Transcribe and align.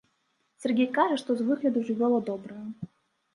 Сяргей 0.63 0.89
кажа, 0.95 1.17
што 1.23 1.35
з 1.41 1.45
выгляду 1.51 1.85
жывёла 1.91 2.19
добрая. 2.31 2.65